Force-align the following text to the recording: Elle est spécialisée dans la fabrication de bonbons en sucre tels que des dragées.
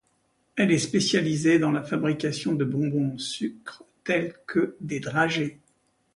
Elle 0.55 0.71
est 0.71 0.79
spécialisée 0.79 1.59
dans 1.59 1.71
la 1.71 1.83
fabrication 1.83 2.53
de 2.55 2.65
bonbons 2.65 3.13
en 3.13 3.17
sucre 3.19 3.83
tels 4.03 4.33
que 4.47 4.75
des 4.81 4.99
dragées. 4.99 5.59